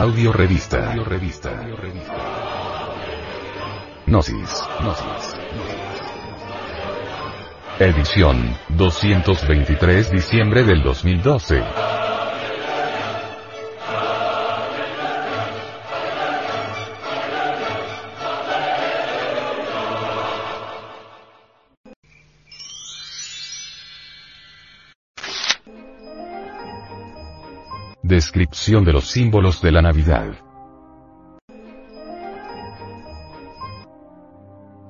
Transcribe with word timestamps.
Audio 0.00 0.32
revista. 0.32 0.92
Audio 0.92 1.04
revista. 1.04 1.50
Gnosis. 4.06 4.64
Gnosis. 4.80 5.36
Edición 7.78 8.56
223 8.70 10.10
diciembre 10.10 10.64
del 10.64 10.82
2012. 10.82 11.99
Descripción 28.20 28.84
de 28.84 28.92
los 28.92 29.06
símbolos 29.06 29.62
de 29.62 29.72
la 29.72 29.80
Navidad. 29.80 30.34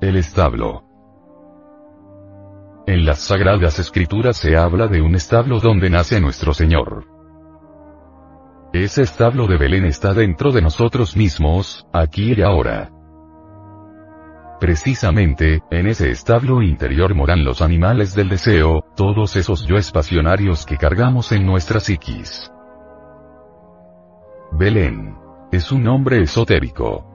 El 0.01 0.17
establo. 0.17 0.83
En 2.87 3.05
las 3.05 3.19
Sagradas 3.19 3.79
Escrituras 3.79 4.35
se 4.35 4.57
habla 4.57 4.89
de 4.89 5.01
un 5.01 5.15
establo 5.15 5.61
donde 5.61 5.89
nace 5.89 6.19
nuestro 6.19 6.53
Señor. 6.53 7.05
Ese 8.73 9.03
establo 9.03 9.47
de 9.47 9.55
Belén 9.55 9.85
está 9.85 10.13
dentro 10.13 10.51
de 10.51 10.61
nosotros 10.61 11.15
mismos, 11.15 11.87
aquí 11.93 12.33
y 12.33 12.41
ahora. 12.41 12.91
Precisamente, 14.59 15.61
en 15.71 15.87
ese 15.87 16.11
establo 16.11 16.61
interior 16.61 17.15
moran 17.15 17.45
los 17.45 17.61
animales 17.61 18.13
del 18.13 18.27
deseo, 18.27 18.81
todos 18.97 19.37
esos 19.37 19.65
yo 19.65 19.77
pasionarios 19.93 20.65
que 20.65 20.75
cargamos 20.75 21.31
en 21.31 21.45
nuestra 21.45 21.79
psiquis. 21.79 22.51
Belén. 24.53 25.15
Es 25.51 25.71
un 25.71 25.83
nombre 25.83 26.21
esotérico. 26.21 27.07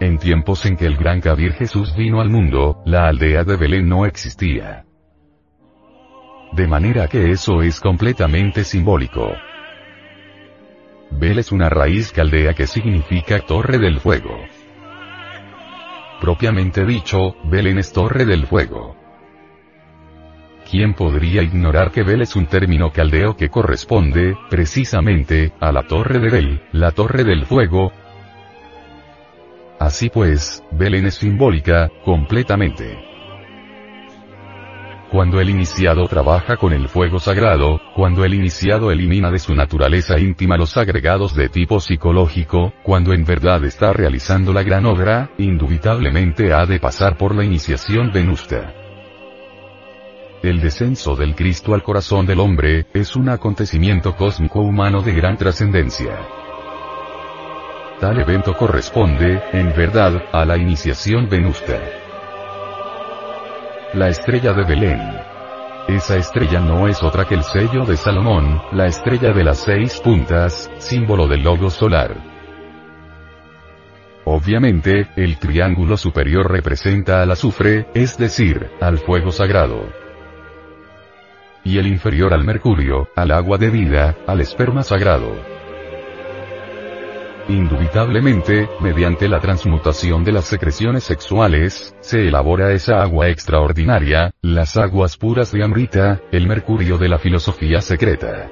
En 0.00 0.18
tiempos 0.18 0.66
en 0.66 0.76
que 0.76 0.86
el 0.86 0.96
gran 0.96 1.20
Kabir 1.20 1.52
Jesús 1.52 1.94
vino 1.96 2.20
al 2.20 2.30
mundo, 2.30 2.82
la 2.84 3.06
aldea 3.06 3.44
de 3.44 3.56
Belén 3.56 3.88
no 3.88 4.04
existía. 4.04 4.84
De 6.52 6.66
manera 6.66 7.06
que 7.06 7.30
eso 7.30 7.62
es 7.62 7.80
completamente 7.80 8.64
simbólico. 8.64 9.32
Bel 11.12 11.38
es 11.38 11.52
una 11.52 11.68
raíz 11.68 12.12
caldea 12.12 12.54
que 12.54 12.66
significa 12.66 13.38
torre 13.40 13.78
del 13.78 14.00
fuego. 14.00 14.36
Propiamente 16.20 16.84
dicho, 16.84 17.36
Belén 17.44 17.78
es 17.78 17.92
torre 17.92 18.24
del 18.24 18.46
fuego. 18.46 18.96
¿Quién 20.70 20.92
podría 20.92 21.42
ignorar 21.42 21.92
que 21.92 22.02
Bel 22.02 22.20
es 22.20 22.36
un 22.36 22.44
término 22.44 22.92
caldeo 22.92 23.36
que 23.36 23.48
corresponde, 23.48 24.36
precisamente, 24.50 25.52
a 25.60 25.72
la 25.72 25.84
Torre 25.84 26.18
de 26.18 26.28
Bel, 26.28 26.62
la 26.72 26.90
Torre 26.90 27.24
del 27.24 27.46
Fuego? 27.46 27.90
Así 29.80 30.10
pues, 30.10 30.62
Belén 30.70 31.06
es 31.06 31.14
simbólica, 31.14 31.90
completamente. 32.04 32.98
Cuando 35.10 35.40
el 35.40 35.48
iniciado 35.48 36.06
trabaja 36.06 36.58
con 36.58 36.74
el 36.74 36.90
fuego 36.90 37.18
sagrado, 37.18 37.80
cuando 37.94 38.26
el 38.26 38.34
iniciado 38.34 38.90
elimina 38.90 39.30
de 39.30 39.38
su 39.38 39.54
naturaleza 39.54 40.18
íntima 40.18 40.58
los 40.58 40.76
agregados 40.76 41.34
de 41.34 41.48
tipo 41.48 41.80
psicológico, 41.80 42.74
cuando 42.82 43.14
en 43.14 43.24
verdad 43.24 43.64
está 43.64 43.94
realizando 43.94 44.52
la 44.52 44.64
gran 44.64 44.84
obra, 44.84 45.30
indubitablemente 45.38 46.52
ha 46.52 46.66
de 46.66 46.78
pasar 46.78 47.16
por 47.16 47.34
la 47.34 47.42
iniciación 47.42 48.12
venusta. 48.12 48.74
El 50.42 50.60
descenso 50.60 51.16
del 51.16 51.34
Cristo 51.34 51.74
al 51.74 51.82
corazón 51.82 52.24
del 52.24 52.38
hombre, 52.38 52.86
es 52.94 53.16
un 53.16 53.28
acontecimiento 53.28 54.14
cósmico 54.14 54.60
humano 54.60 55.02
de 55.02 55.12
gran 55.12 55.36
trascendencia. 55.36 56.16
Tal 57.98 58.20
evento 58.20 58.54
corresponde, 58.56 59.42
en 59.52 59.74
verdad, 59.74 60.22
a 60.32 60.44
la 60.44 60.56
iniciación 60.56 61.28
venusta. 61.28 61.80
La 63.94 64.10
estrella 64.10 64.52
de 64.52 64.62
Belén. 64.62 65.00
Esa 65.88 66.16
estrella 66.16 66.60
no 66.60 66.86
es 66.86 67.02
otra 67.02 67.24
que 67.24 67.34
el 67.34 67.42
sello 67.42 67.84
de 67.84 67.96
Salomón, 67.96 68.62
la 68.70 68.86
estrella 68.86 69.32
de 69.32 69.42
las 69.42 69.58
seis 69.58 70.00
puntas, 70.00 70.70
símbolo 70.78 71.26
del 71.26 71.42
logo 71.42 71.68
solar. 71.68 72.14
Obviamente, 74.24 75.08
el 75.16 75.36
triángulo 75.38 75.96
superior 75.96 76.48
representa 76.48 77.22
al 77.22 77.32
azufre, 77.32 77.88
es 77.94 78.16
decir, 78.18 78.70
al 78.80 78.98
fuego 78.98 79.32
sagrado 79.32 80.07
y 81.68 81.76
el 81.76 81.86
inferior 81.86 82.32
al 82.32 82.44
mercurio, 82.44 83.10
al 83.14 83.30
agua 83.30 83.58
de 83.58 83.68
vida, 83.68 84.16
al 84.26 84.40
esperma 84.40 84.82
sagrado. 84.82 85.36
Indubitablemente, 87.46 88.70
mediante 88.80 89.28
la 89.28 89.38
transmutación 89.38 90.24
de 90.24 90.32
las 90.32 90.46
secreciones 90.46 91.04
sexuales, 91.04 91.94
se 92.00 92.26
elabora 92.26 92.72
esa 92.72 93.02
agua 93.02 93.28
extraordinaria, 93.28 94.32
las 94.40 94.78
aguas 94.78 95.18
puras 95.18 95.52
de 95.52 95.62
Amrita, 95.62 96.22
el 96.32 96.46
mercurio 96.46 96.96
de 96.96 97.10
la 97.10 97.18
filosofía 97.18 97.82
secreta. 97.82 98.48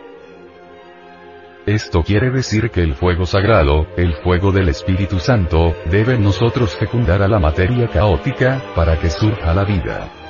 Esto 1.65 2.03
quiere 2.03 2.31
decir 2.31 2.69
que 2.71 2.83
el 2.83 2.95
fuego 2.97 3.25
sagrado, 3.25 3.87
el 3.97 4.13
fuego 4.17 4.53
del 4.53 4.69
Espíritu 4.69 5.21
Santo, 5.21 5.75
debe 5.91 6.19
nosotros 6.19 6.77
fecundar 6.77 7.23
a 7.23 7.29
la 7.29 7.39
materia 7.39 7.89
caótica, 7.89 8.63
para 8.75 8.99
que 8.99 9.09
surja 9.09 9.55
la 9.55 9.65
vida 9.65 10.26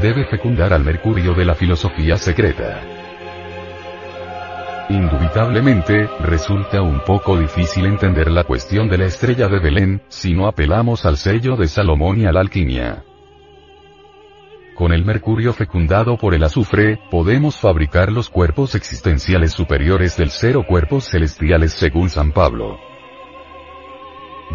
debe 0.00 0.24
fecundar 0.26 0.72
al 0.72 0.84
mercurio 0.84 1.34
de 1.34 1.44
la 1.44 1.54
filosofía 1.54 2.16
secreta. 2.16 2.80
Indubitablemente, 4.88 6.08
resulta 6.20 6.82
un 6.82 7.00
poco 7.04 7.38
difícil 7.38 7.86
entender 7.86 8.30
la 8.30 8.42
cuestión 8.42 8.88
de 8.88 8.98
la 8.98 9.04
estrella 9.04 9.46
de 9.46 9.60
Belén, 9.60 10.02
si 10.08 10.34
no 10.34 10.48
apelamos 10.48 11.04
al 11.06 11.16
sello 11.16 11.56
de 11.56 11.68
Salomón 11.68 12.20
y 12.20 12.26
a 12.26 12.32
la 12.32 12.40
alquimia. 12.40 13.04
Con 14.74 14.92
el 14.92 15.04
mercurio 15.04 15.52
fecundado 15.52 16.16
por 16.16 16.34
el 16.34 16.42
azufre, 16.42 16.98
podemos 17.10 17.56
fabricar 17.56 18.10
los 18.10 18.30
cuerpos 18.30 18.74
existenciales 18.74 19.52
superiores 19.52 20.16
del 20.16 20.30
ser 20.30 20.56
o 20.56 20.66
cuerpos 20.66 21.08
celestiales 21.10 21.72
según 21.72 22.08
San 22.10 22.32
Pablo. 22.32 22.89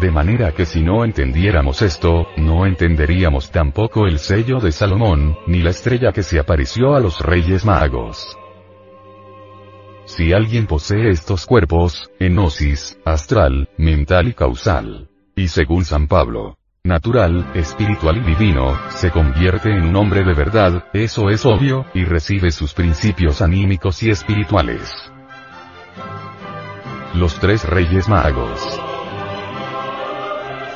De 0.00 0.10
manera 0.10 0.52
que 0.52 0.66
si 0.66 0.82
no 0.82 1.04
entendiéramos 1.04 1.80
esto, 1.80 2.26
no 2.36 2.66
entenderíamos 2.66 3.50
tampoco 3.50 4.06
el 4.06 4.18
sello 4.18 4.60
de 4.60 4.70
Salomón, 4.70 5.38
ni 5.46 5.62
la 5.62 5.70
estrella 5.70 6.12
que 6.12 6.22
se 6.22 6.38
apareció 6.38 6.94
a 6.94 7.00
los 7.00 7.20
reyes 7.20 7.64
magos. 7.64 8.36
Si 10.04 10.34
alguien 10.34 10.66
posee 10.66 11.08
estos 11.08 11.46
cuerpos, 11.46 12.10
enosis, 12.20 12.98
astral, 13.06 13.70
mental 13.78 14.28
y 14.28 14.34
causal, 14.34 15.08
y 15.34 15.48
según 15.48 15.86
San 15.86 16.08
Pablo, 16.08 16.58
natural, 16.84 17.50
espiritual 17.54 18.18
y 18.18 18.20
divino, 18.20 18.78
se 18.90 19.10
convierte 19.10 19.70
en 19.70 19.82
un 19.82 19.96
hombre 19.96 20.24
de 20.24 20.34
verdad, 20.34 20.84
eso 20.92 21.30
es 21.30 21.44
obvio, 21.46 21.86
y 21.94 22.04
recibe 22.04 22.50
sus 22.50 22.74
principios 22.74 23.40
anímicos 23.40 24.02
y 24.02 24.10
espirituales. 24.10 25.10
Los 27.14 27.40
tres 27.40 27.64
reyes 27.64 28.08
magos. 28.08 28.85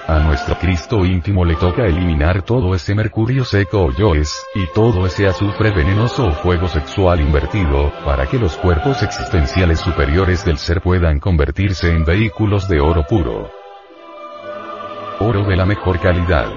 A 0.07 0.19
nuestro 0.19 0.57
Cristo 0.59 1.05
íntimo 1.05 1.45
le 1.45 1.55
toca 1.55 1.87
eliminar 1.87 2.43
todo 2.43 2.75
ese 2.75 2.95
mercurio 2.95 3.45
seco 3.45 3.85
o 3.85 3.93
yoes, 3.93 4.45
y 4.55 4.67
todo 4.75 5.07
ese 5.07 5.27
azufre 5.27 5.71
venenoso 5.71 6.27
o 6.27 6.33
fuego 6.33 6.69
sexual 6.69 7.21
invertido, 7.21 7.93
para 8.05 8.27
que 8.27 8.39
los 8.39 8.57
cuerpos 8.57 9.03
existenciales 9.03 9.79
superiores 9.79 10.45
del 10.45 10.59
ser 10.59 10.81
puedan 10.81 11.21
convertirse 11.21 11.91
en 11.91 12.05
vehículos 12.05 12.69
de 12.69 12.81
oro 12.81 13.05
puro. 13.07 13.51
Oro 15.21 15.45
de 15.45 15.57
la 15.57 15.67
mejor 15.67 16.01
calidad. 16.01 16.49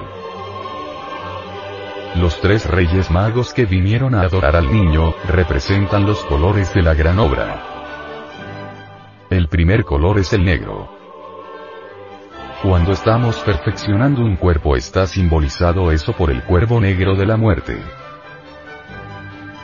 Los 2.15 2.39
tres 2.41 2.65
reyes 2.65 3.11
magos 3.11 3.53
que 3.53 3.65
vinieron 3.65 4.15
a 4.15 4.21
adorar 4.21 4.55
al 4.55 4.71
niño, 4.71 5.13
representan 5.27 6.05
los 6.05 6.23
colores 6.25 6.73
de 6.73 6.81
la 6.81 6.93
gran 6.93 7.19
obra. 7.19 7.63
El 9.29 9.47
primer 9.47 9.83
color 9.83 10.19
es 10.19 10.31
el 10.33 10.45
negro. 10.45 11.02
Cuando 12.63 12.93
estamos 12.93 13.39
perfeccionando 13.39 14.21
un 14.21 14.37
cuerpo 14.37 14.77
está 14.77 15.05
simbolizado 15.05 15.91
eso 15.91 16.13
por 16.13 16.31
el 16.31 16.45
cuervo 16.45 16.79
negro 16.79 17.13
de 17.13 17.25
la 17.25 17.35
muerte. 17.35 17.77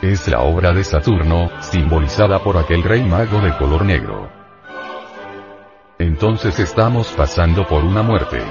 Es 0.02 0.28
la 0.28 0.40
obra 0.40 0.74
de 0.74 0.84
Saturno, 0.84 1.50
simbolizada 1.60 2.40
por 2.40 2.58
aquel 2.58 2.82
rey 2.82 3.02
mago 3.02 3.40
de 3.40 3.56
color 3.56 3.86
negro. 3.86 4.30
Entonces 5.98 6.58
estamos 6.58 7.08
pasando 7.12 7.66
por 7.66 7.84
una 7.84 8.02
muerte. 8.02 8.42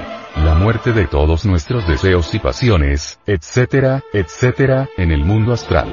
La 0.44 0.56
muerte 0.56 0.92
de 0.92 1.06
todos 1.06 1.46
nuestros 1.46 1.86
deseos 1.86 2.34
y 2.34 2.40
pasiones, 2.40 3.20
etcétera, 3.26 4.02
etcétera, 4.12 4.88
en 4.96 5.12
el 5.12 5.24
mundo 5.24 5.52
astral. 5.52 5.88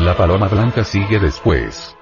La 0.00 0.16
paloma 0.16 0.48
blanca 0.48 0.82
sigue 0.82 1.18
después. 1.18 1.94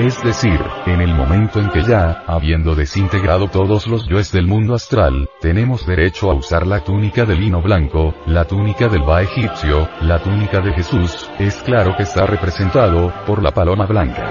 Es 0.00 0.22
decir, 0.22 0.58
en 0.86 1.02
el 1.02 1.14
momento 1.14 1.60
en 1.60 1.68
que 1.68 1.82
ya, 1.82 2.24
habiendo 2.26 2.74
desintegrado 2.74 3.48
todos 3.48 3.86
los 3.86 4.08
yoes 4.08 4.32
del 4.32 4.46
mundo 4.46 4.74
astral, 4.74 5.28
tenemos 5.42 5.86
derecho 5.86 6.30
a 6.30 6.34
usar 6.34 6.66
la 6.66 6.82
túnica 6.82 7.26
de 7.26 7.36
lino 7.36 7.60
blanco, 7.60 8.14
la 8.24 8.46
túnica 8.46 8.88
del 8.88 9.02
Ba 9.02 9.20
egipcio, 9.20 9.90
la 10.00 10.18
túnica 10.18 10.62
de 10.62 10.72
Jesús, 10.72 11.28
es 11.38 11.56
claro 11.56 11.94
que 11.98 12.04
está 12.04 12.24
representado, 12.24 13.12
por 13.26 13.42
la 13.42 13.50
paloma 13.50 13.84
blanca. 13.84 14.24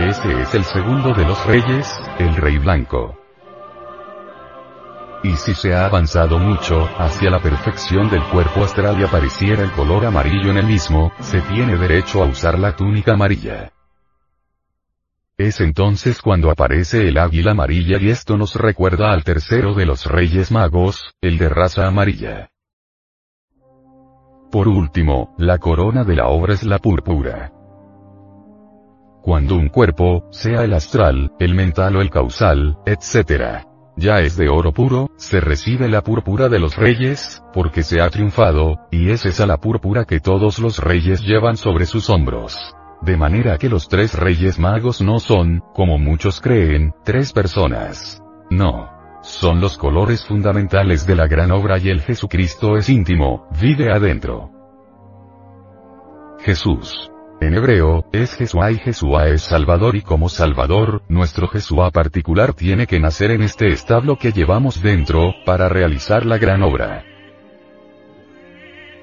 Ese 0.00 0.32
es 0.42 0.52
el 0.52 0.64
segundo 0.64 1.14
de 1.14 1.24
los 1.24 1.46
reyes, 1.46 1.96
el 2.18 2.34
rey 2.34 2.58
blanco. 2.58 3.16
Y 5.22 5.36
si 5.36 5.54
se 5.54 5.76
ha 5.76 5.86
avanzado 5.86 6.40
mucho, 6.40 6.88
hacia 6.98 7.30
la 7.30 7.38
perfección 7.38 8.10
del 8.10 8.24
cuerpo 8.24 8.64
astral 8.64 9.00
y 9.00 9.04
apareciera 9.04 9.62
el 9.62 9.70
color 9.70 10.06
amarillo 10.06 10.50
en 10.50 10.56
el 10.56 10.66
mismo, 10.66 11.12
se 11.20 11.40
tiene 11.42 11.76
derecho 11.76 12.24
a 12.24 12.26
usar 12.26 12.58
la 12.58 12.74
túnica 12.74 13.12
amarilla. 13.12 13.75
Es 15.38 15.60
entonces 15.60 16.22
cuando 16.22 16.50
aparece 16.50 17.08
el 17.08 17.18
águila 17.18 17.50
amarilla 17.50 17.98
y 18.00 18.08
esto 18.08 18.38
nos 18.38 18.54
recuerda 18.54 19.12
al 19.12 19.22
tercero 19.22 19.74
de 19.74 19.84
los 19.84 20.06
reyes 20.06 20.50
magos, 20.50 21.14
el 21.20 21.36
de 21.36 21.50
raza 21.50 21.86
amarilla. 21.86 22.48
Por 24.50 24.66
último, 24.66 25.34
la 25.36 25.58
corona 25.58 26.04
de 26.04 26.16
la 26.16 26.28
obra 26.28 26.54
es 26.54 26.62
la 26.62 26.78
púrpura. 26.78 27.52
Cuando 29.22 29.56
un 29.56 29.68
cuerpo, 29.68 30.26
sea 30.30 30.64
el 30.64 30.72
astral, 30.72 31.32
el 31.38 31.54
mental 31.54 31.96
o 31.96 32.00
el 32.00 32.08
causal, 32.08 32.78
etc., 32.86 33.66
ya 33.98 34.20
es 34.20 34.36
de 34.36 34.48
oro 34.48 34.72
puro, 34.72 35.10
se 35.16 35.40
recibe 35.40 35.88
la 35.88 36.02
púrpura 36.02 36.48
de 36.48 36.60
los 36.60 36.76
reyes, 36.76 37.42
porque 37.52 37.82
se 37.82 38.00
ha 38.00 38.08
triunfado, 38.08 38.86
y 38.90 39.10
es 39.10 39.26
esa 39.26 39.46
la 39.46 39.58
púrpura 39.58 40.06
que 40.06 40.20
todos 40.20 40.58
los 40.58 40.78
reyes 40.78 41.20
llevan 41.22 41.58
sobre 41.58 41.84
sus 41.84 42.08
hombros. 42.08 42.74
De 43.02 43.16
manera 43.16 43.58
que 43.58 43.68
los 43.68 43.88
tres 43.88 44.14
reyes 44.14 44.58
magos 44.58 45.00
no 45.00 45.18
son, 45.18 45.62
como 45.74 45.98
muchos 45.98 46.40
creen, 46.40 46.94
tres 47.04 47.32
personas. 47.32 48.22
No. 48.50 48.90
Son 49.22 49.60
los 49.60 49.76
colores 49.76 50.24
fundamentales 50.24 51.06
de 51.06 51.16
la 51.16 51.26
gran 51.26 51.50
obra 51.50 51.78
y 51.78 51.88
el 51.88 52.00
Jesucristo 52.00 52.76
es 52.76 52.88
íntimo, 52.88 53.48
vive 53.60 53.90
adentro. 53.90 54.50
Jesús. 56.40 57.10
En 57.40 57.54
hebreo, 57.54 58.06
es 58.12 58.34
Jesúa 58.34 58.70
y 58.70 58.78
Jesúa 58.78 59.26
es 59.26 59.42
Salvador 59.42 59.94
y 59.96 60.02
como 60.02 60.28
Salvador, 60.28 61.02
nuestro 61.08 61.48
Jesúa 61.48 61.90
particular 61.90 62.54
tiene 62.54 62.86
que 62.86 62.98
nacer 62.98 63.30
en 63.30 63.42
este 63.42 63.68
establo 63.68 64.16
que 64.16 64.32
llevamos 64.32 64.80
dentro, 64.80 65.34
para 65.44 65.68
realizar 65.68 66.24
la 66.24 66.38
gran 66.38 66.62
obra. 66.62 67.04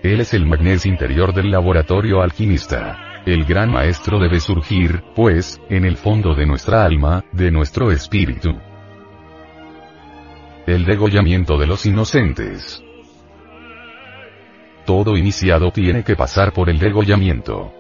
Él 0.02 0.20
es 0.20 0.34
el 0.34 0.48
magnés 0.48 0.86
interior 0.86 1.34
del 1.34 1.52
laboratorio 1.52 2.22
alquimista. 2.22 3.13
El 3.26 3.46
gran 3.46 3.72
maestro 3.72 4.20
debe 4.20 4.42
surgir, 4.42 5.02
pues, 5.16 5.62
en 5.70 5.86
el 5.86 5.96
fondo 5.96 6.36
de 6.36 6.46
nuestra 6.46 6.84
alma, 6.84 7.24
de 7.32 7.52
nuestro 7.52 7.90
espíritu. 7.90 8.54
El 10.68 10.84
degollamiento 10.84 11.58
de 11.58 11.68
los 11.68 11.86
inocentes. 11.86 12.84
Todo 14.86 15.16
iniciado 15.16 15.72
tiene 15.72 16.04
que 16.04 16.18
pasar 16.18 16.52
por 16.52 16.70
el 16.70 16.80
degollamiento. 16.80 17.72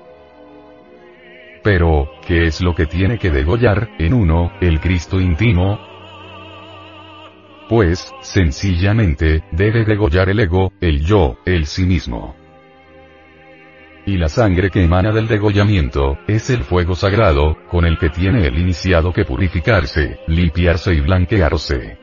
Pero, 1.62 2.10
¿qué 2.26 2.46
es 2.46 2.62
lo 2.62 2.74
que 2.74 2.86
tiene 2.86 3.18
que 3.18 3.30
degollar, 3.30 3.90
en 4.00 4.14
uno, 4.14 4.54
el 4.62 4.80
Cristo 4.80 5.20
íntimo? 5.20 5.78
Pues, 7.68 8.14
sencillamente, 8.22 9.44
debe 9.52 9.84
degollar 9.84 10.30
el 10.30 10.40
ego, 10.40 10.72
el 10.80 11.06
yo, 11.06 11.36
el 11.46 11.66
sí 11.66 11.86
mismo. 11.86 12.43
Y 14.06 14.18
la 14.18 14.28
sangre 14.28 14.70
que 14.70 14.84
emana 14.84 15.12
del 15.12 15.28
degollamiento, 15.28 16.18
es 16.28 16.50
el 16.50 16.64
fuego 16.64 16.94
sagrado, 16.94 17.58
con 17.70 17.86
el 17.86 17.98
que 17.98 18.10
tiene 18.10 18.46
el 18.46 18.60
iniciado 18.60 19.14
que 19.14 19.24
purificarse, 19.24 20.20
limpiarse 20.28 20.94
y 20.94 21.00
blanquearse. 21.00 21.98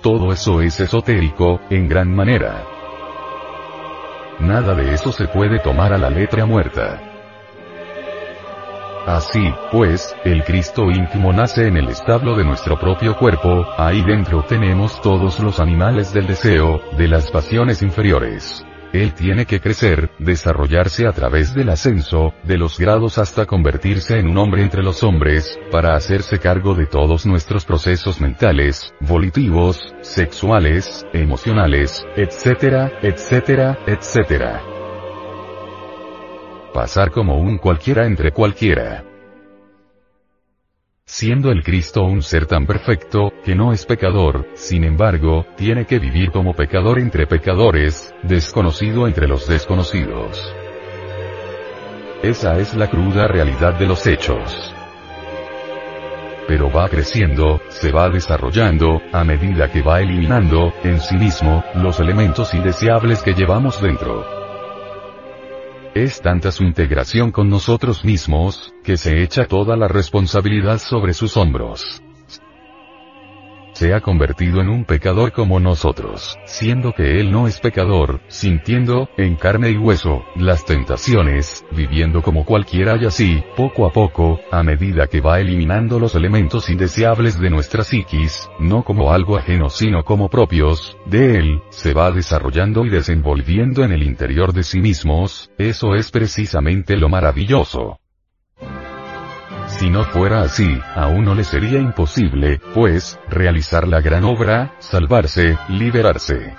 Todo 0.00 0.32
eso 0.32 0.62
es 0.62 0.78
esotérico, 0.78 1.60
en 1.70 1.88
gran 1.88 2.14
manera. 2.14 2.64
Nada 4.38 4.76
de 4.76 4.94
eso 4.94 5.10
se 5.10 5.26
puede 5.26 5.58
tomar 5.58 5.92
a 5.92 5.98
la 5.98 6.08
letra 6.08 6.46
muerta. 6.46 7.02
Así, 9.08 9.52
pues, 9.72 10.14
el 10.24 10.44
Cristo 10.44 10.90
íntimo 10.90 11.32
nace 11.32 11.66
en 11.66 11.78
el 11.78 11.88
establo 11.88 12.36
de 12.36 12.44
nuestro 12.44 12.78
propio 12.78 13.16
cuerpo, 13.16 13.66
ahí 13.76 14.02
dentro 14.02 14.44
tenemos 14.44 15.00
todos 15.00 15.40
los 15.40 15.58
animales 15.58 16.12
del 16.12 16.28
deseo, 16.28 16.80
de 16.96 17.08
las 17.08 17.28
pasiones 17.30 17.82
inferiores. 17.82 18.64
Él 18.92 19.14
tiene 19.14 19.46
que 19.46 19.60
crecer, 19.60 20.10
desarrollarse 20.18 21.06
a 21.06 21.12
través 21.12 21.54
del 21.54 21.68
ascenso, 21.68 22.32
de 22.44 22.58
los 22.58 22.78
grados 22.78 23.18
hasta 23.18 23.46
convertirse 23.46 24.18
en 24.18 24.28
un 24.28 24.38
hombre 24.38 24.62
entre 24.62 24.82
los 24.82 25.02
hombres, 25.02 25.58
para 25.70 25.94
hacerse 25.94 26.38
cargo 26.38 26.74
de 26.74 26.86
todos 26.86 27.26
nuestros 27.26 27.64
procesos 27.64 28.20
mentales, 28.20 28.94
volitivos, 29.00 29.94
sexuales, 30.00 31.06
emocionales, 31.12 32.04
etcétera, 32.16 32.92
etcétera, 33.02 33.78
etcétera 33.86 34.62
pasar 36.78 37.10
como 37.10 37.38
un 37.38 37.58
cualquiera 37.58 38.06
entre 38.06 38.30
cualquiera. 38.30 39.02
Siendo 41.10 41.50
el 41.50 41.62
Cristo 41.62 42.04
un 42.04 42.20
ser 42.20 42.44
tan 42.44 42.66
perfecto, 42.66 43.32
que 43.42 43.54
no 43.54 43.72
es 43.72 43.86
pecador, 43.86 44.46
sin 44.52 44.84
embargo, 44.84 45.46
tiene 45.56 45.86
que 45.86 45.98
vivir 45.98 46.30
como 46.30 46.52
pecador 46.52 46.98
entre 46.98 47.26
pecadores, 47.26 48.14
desconocido 48.22 49.06
entre 49.06 49.26
los 49.26 49.48
desconocidos. 49.48 50.54
Esa 52.22 52.58
es 52.58 52.74
la 52.74 52.90
cruda 52.90 53.26
realidad 53.26 53.78
de 53.78 53.86
los 53.86 54.06
hechos. 54.06 54.74
Pero 56.46 56.70
va 56.70 56.90
creciendo, 56.90 57.62
se 57.68 57.90
va 57.90 58.10
desarrollando, 58.10 59.00
a 59.10 59.24
medida 59.24 59.72
que 59.72 59.80
va 59.80 60.02
eliminando, 60.02 60.74
en 60.84 61.00
sí 61.00 61.16
mismo, 61.16 61.64
los 61.74 61.98
elementos 62.00 62.52
indeseables 62.52 63.22
que 63.22 63.32
llevamos 63.32 63.80
dentro. 63.80 64.37
Es 65.94 66.20
tanta 66.20 66.52
su 66.52 66.64
integración 66.64 67.32
con 67.32 67.48
nosotros 67.48 68.04
mismos, 68.04 68.72
que 68.84 68.96
se 68.96 69.22
echa 69.22 69.46
toda 69.46 69.76
la 69.76 69.88
responsabilidad 69.88 70.78
sobre 70.78 71.14
sus 71.14 71.36
hombros 71.36 72.02
se 73.78 73.94
ha 73.94 74.00
convertido 74.00 74.60
en 74.60 74.68
un 74.68 74.84
pecador 74.84 75.30
como 75.30 75.60
nosotros, 75.60 76.36
siendo 76.46 76.92
que 76.92 77.20
él 77.20 77.30
no 77.30 77.46
es 77.46 77.60
pecador, 77.60 78.20
sintiendo, 78.26 79.08
en 79.16 79.36
carne 79.36 79.70
y 79.70 79.76
hueso, 79.76 80.24
las 80.34 80.64
tentaciones, 80.64 81.64
viviendo 81.70 82.20
como 82.20 82.44
cualquiera 82.44 82.96
y 83.00 83.06
así, 83.06 83.40
poco 83.56 83.86
a 83.86 83.92
poco, 83.92 84.40
a 84.50 84.64
medida 84.64 85.06
que 85.06 85.20
va 85.20 85.38
eliminando 85.38 86.00
los 86.00 86.16
elementos 86.16 86.68
indeseables 86.70 87.38
de 87.38 87.50
nuestra 87.50 87.84
psiquis, 87.84 88.50
no 88.58 88.82
como 88.82 89.12
algo 89.12 89.36
ajeno 89.36 89.70
sino 89.70 90.02
como 90.02 90.28
propios, 90.28 90.96
de 91.06 91.36
él, 91.36 91.62
se 91.70 91.94
va 91.94 92.10
desarrollando 92.10 92.84
y 92.84 92.88
desenvolviendo 92.88 93.84
en 93.84 93.92
el 93.92 94.02
interior 94.02 94.52
de 94.52 94.64
sí 94.64 94.80
mismos, 94.80 95.52
eso 95.56 95.94
es 95.94 96.10
precisamente 96.10 96.96
lo 96.96 97.08
maravilloso. 97.08 98.00
Si 99.68 99.90
no 99.90 100.04
fuera 100.04 100.42
así, 100.42 100.80
a 100.96 101.06
uno 101.06 101.34
le 101.34 101.44
sería 101.44 101.78
imposible, 101.78 102.60
pues, 102.74 103.18
realizar 103.28 103.86
la 103.86 104.00
gran 104.00 104.24
obra, 104.24 104.74
salvarse, 104.80 105.56
liberarse. 105.68 106.56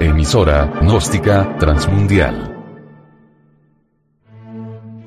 Emisora, 0.00 0.70
gnóstica, 0.80 1.56
transmundial 1.58 2.53